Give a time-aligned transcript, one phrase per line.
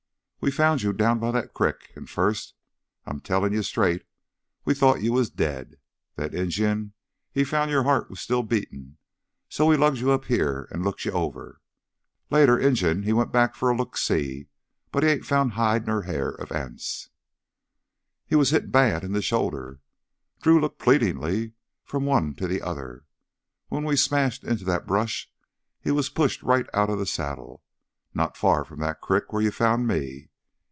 [0.43, 2.55] "We found you down by that crick, an' first
[3.05, 4.07] I'm tellin' it to you straight
[4.65, 5.77] we thought you was dead.
[6.15, 6.93] Then Injun,
[7.31, 8.97] he found your heart was still beatin',
[9.49, 11.61] so we lugged you up heah an' looked you over.
[12.31, 14.47] Later, Injun, he went back for a look see,
[14.91, 17.09] but he ain't found hide nor hair of Anse"
[18.27, 19.79] "He was hit bad in the shoulder"
[20.41, 21.53] Drew looked pleadingly
[21.85, 23.05] from one to the other
[23.67, 25.31] "when we smashed into that brush
[25.79, 27.61] he was pushed right out of the saddle,
[28.15, 30.29] not far from that crick where you found me.